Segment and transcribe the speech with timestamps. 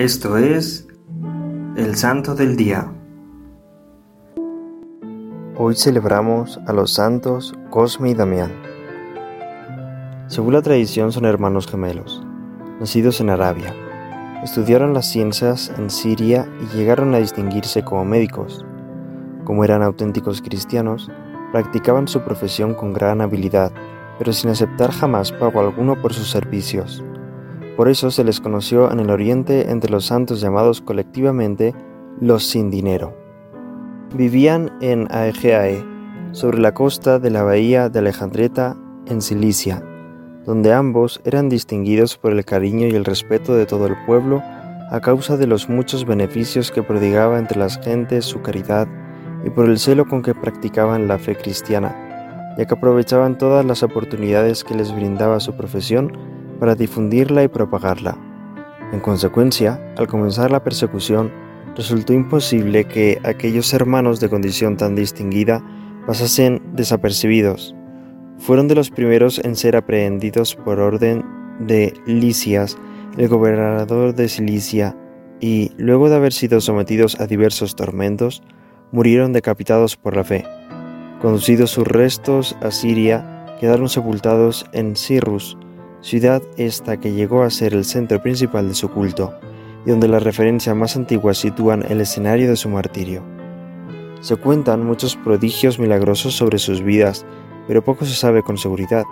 [0.00, 0.88] Esto es
[1.76, 2.90] el Santo del Día.
[5.58, 8.50] Hoy celebramos a los santos Cosme y Damián.
[10.26, 12.22] Según la tradición son hermanos gemelos,
[12.80, 13.74] nacidos en Arabia.
[14.42, 18.64] Estudiaron las ciencias en Siria y llegaron a distinguirse como médicos.
[19.44, 21.10] Como eran auténticos cristianos,
[21.52, 23.70] practicaban su profesión con gran habilidad,
[24.18, 27.04] pero sin aceptar jamás pago alguno por sus servicios.
[27.80, 31.74] Por eso se les conoció en el Oriente entre los santos llamados colectivamente
[32.20, 33.16] los sin dinero.
[34.14, 35.82] Vivían en Aegeae,
[36.32, 39.82] sobre la costa de la bahía de Alejandreta, en Cilicia,
[40.44, 44.42] donde ambos eran distinguidos por el cariño y el respeto de todo el pueblo
[44.90, 48.88] a causa de los muchos beneficios que prodigaba entre las gentes su caridad
[49.42, 53.82] y por el celo con que practicaban la fe cristiana, ya que aprovechaban todas las
[53.82, 58.16] oportunidades que les brindaba su profesión para difundirla y propagarla.
[58.92, 61.32] En consecuencia, al comenzar la persecución,
[61.74, 65.64] resultó imposible que aquellos hermanos de condición tan distinguida
[66.06, 67.74] pasasen desapercibidos.
[68.38, 71.24] Fueron de los primeros en ser aprehendidos por orden
[71.60, 72.78] de Lisias,
[73.16, 74.96] el gobernador de Cilicia,
[75.40, 78.42] y, luego de haber sido sometidos a diversos tormentos,
[78.92, 80.44] murieron decapitados por la fe.
[81.20, 85.56] Conducidos sus restos a Siria, quedaron sepultados en Cirrus,
[86.00, 89.34] ciudad esta que llegó a ser el centro principal de su culto,
[89.84, 93.22] y donde las referencias más antiguas sitúan el escenario de su martirio.
[94.20, 97.24] Se cuentan muchos prodigios milagrosos sobre sus vidas,
[97.66, 99.04] pero poco se sabe con seguridad.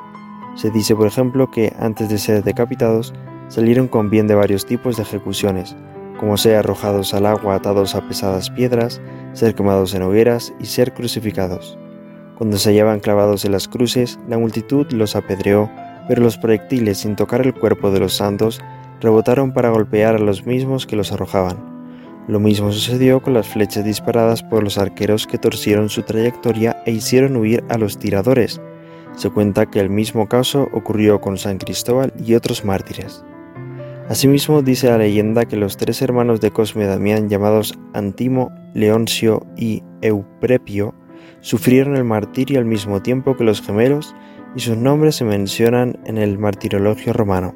[0.54, 3.14] Se dice, por ejemplo, que antes de ser decapitados,
[3.48, 5.76] salieron con bien de varios tipos de ejecuciones,
[6.18, 9.00] como ser arrojados al agua atados a pesadas piedras,
[9.32, 11.78] ser quemados en hogueras y ser crucificados.
[12.36, 15.70] Cuando se hallaban clavados en las cruces, la multitud los apedreó,
[16.08, 18.60] pero los proyectiles, sin tocar el cuerpo de los santos,
[19.00, 21.78] rebotaron para golpear a los mismos que los arrojaban.
[22.26, 26.92] Lo mismo sucedió con las flechas disparadas por los arqueros que torcieron su trayectoria e
[26.92, 28.60] hicieron huir a los tiradores.
[29.16, 33.24] Se cuenta que el mismo caso ocurrió con San Cristóbal y otros mártires.
[34.08, 39.82] Asimismo dice la leyenda que los tres hermanos de Cosme Damián llamados Antimo, Leoncio y
[40.00, 40.94] Euprepio
[41.40, 44.14] sufrieron el martirio al mismo tiempo que los gemelos
[44.54, 47.54] y sus nombres se mencionan en el martirologio romano.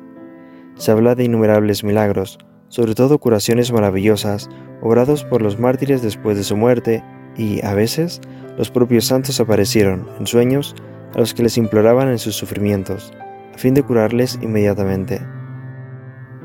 [0.76, 2.38] Se habla de innumerables milagros,
[2.69, 4.48] sobre todo curaciones maravillosas,
[4.80, 7.04] obrados por los mártires después de su muerte,
[7.36, 8.20] y, a veces,
[8.58, 10.75] los propios santos aparecieron, en sueños,
[11.14, 13.12] a los que les imploraban en sus sufrimientos,
[13.54, 15.20] a fin de curarles inmediatamente.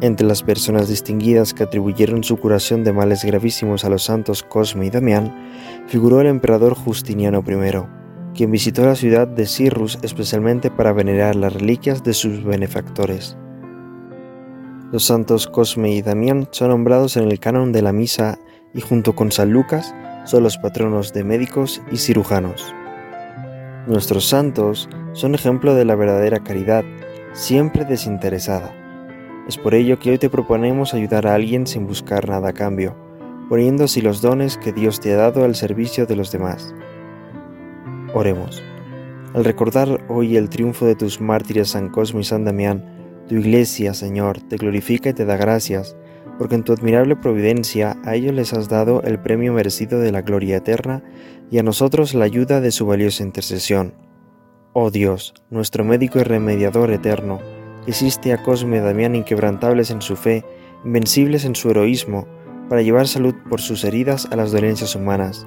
[0.01, 4.85] Entre las personas distinguidas que atribuyeron su curación de males gravísimos a los santos Cosme
[4.85, 5.33] y Damián,
[5.87, 7.96] figuró el emperador Justiniano I,
[8.37, 13.35] quien visitó la ciudad de Cirrus especialmente para venerar las reliquias de sus benefactores.
[14.93, 18.39] Los santos Cosme y Damián son nombrados en el canon de la misa
[18.73, 19.93] y junto con San Lucas
[20.25, 22.73] son los patronos de médicos y cirujanos.
[23.87, 26.85] Nuestros santos son ejemplo de la verdadera caridad,
[27.33, 28.77] siempre desinteresada
[29.47, 32.97] es por ello que hoy te proponemos ayudar a alguien sin buscar nada a cambio,
[33.47, 36.75] poniendo así los dones que Dios te ha dado al servicio de los demás.
[38.17, 38.63] Oremos.
[39.35, 42.83] Al recordar hoy el triunfo de tus mártires San Cosmo y San Damián,
[43.27, 45.95] tu iglesia, Señor, te glorifica y te da gracias,
[46.39, 50.23] porque en tu admirable providencia a ellos les has dado el premio merecido de la
[50.23, 51.03] gloria eterna
[51.51, 53.93] y a nosotros la ayuda de su valiosa intercesión.
[54.73, 57.39] Oh Dios, nuestro médico y remediador eterno,
[57.85, 60.43] Hiciste a Cosme y Damián inquebrantables en su fe,
[60.83, 62.27] invencibles en su heroísmo,
[62.67, 65.45] para llevar salud por sus heridas a las dolencias humanas.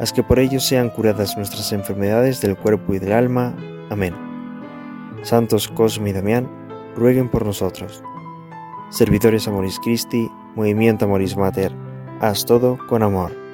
[0.00, 3.56] Haz que por ellos sean curadas nuestras enfermedades del cuerpo y del alma.
[3.90, 4.14] Amén.
[5.22, 6.48] Santos Cosme y Damián,
[6.94, 8.02] rueguen por nosotros.
[8.90, 11.72] Servidores Amoris Christi, Movimiento Amoris Mater,
[12.20, 13.47] haz todo con amor.